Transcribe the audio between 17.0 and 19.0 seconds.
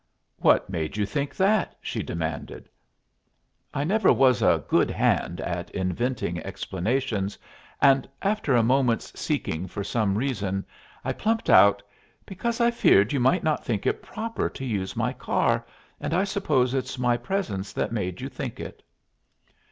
presence that made you think it."